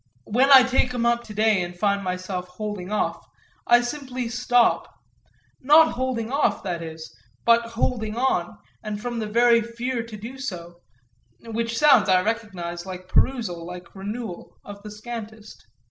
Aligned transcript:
When 0.25 0.51
I 0.51 0.63
take 0.63 0.91
him 0.95 1.05
up 1.05 1.23
to 1.25 1.33
day 1.35 1.61
and 1.61 1.77
find 1.77 2.03
myself 2.03 2.47
holding 2.47 2.91
off, 2.91 3.23
I 3.67 3.81
simply 3.81 4.29
stop: 4.29 4.91
not 5.61 5.91
holding 5.91 6.31
off, 6.31 6.63
that 6.63 6.81
is, 6.81 7.15
but 7.45 7.61
holding 7.67 8.17
on, 8.17 8.57
and 8.81 8.99
from 8.99 9.19
the 9.19 9.27
very 9.27 9.61
fear 9.61 10.01
to 10.01 10.17
do 10.17 10.39
so; 10.39 10.81
which 11.41 11.77
sounds, 11.77 12.09
I 12.09 12.23
recognise, 12.23 12.83
like 12.83 13.07
perusal, 13.09 13.63
like 13.63 13.93
renewal, 13.93 14.57
of 14.65 14.81
the 14.81 14.89
scantest. 14.89 15.67